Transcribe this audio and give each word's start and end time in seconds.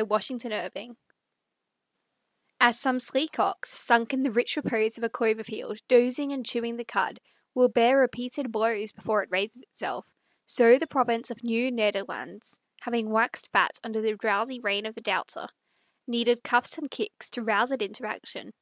WILHELMUS 0.00 0.44
KIEFT 0.44 0.96
As 2.60 2.78
some 2.78 3.00
sleek 3.00 3.40
ox, 3.40 3.70
sunk 3.70 4.14
in 4.14 4.22
the 4.22 4.30
rich 4.30 4.56
repose 4.56 4.96
of 4.96 5.02
a 5.02 5.08
clover 5.10 5.42
field, 5.42 5.80
dozing 5.88 6.30
and 6.32 6.46
chewing 6.46 6.76
the 6.76 6.84
cud, 6.84 7.18
will 7.52 7.66
bear 7.66 7.98
repeated 7.98 8.52
blows 8.52 8.92
before 8.92 9.24
it 9.24 9.28
raises 9.32 9.62
itself, 9.62 10.06
so 10.46 10.78
the 10.78 10.86
province 10.86 11.32
of 11.32 11.38
Nieuw 11.42 11.72
Nederlandts, 11.72 12.60
having 12.80 13.10
waxed 13.10 13.50
fat 13.50 13.80
under 13.82 14.00
the 14.00 14.14
drowsy 14.14 14.60
reign 14.60 14.86
of 14.86 14.94
the 14.94 15.00
Doubter, 15.00 15.48
needed 16.06 16.44
cuffs 16.44 16.78
and 16.78 16.88
kicks 16.88 17.30
to 17.30 17.42
rouse 17.42 17.72
it 17.72 17.82
into 17.82 18.06
action. 18.06 18.52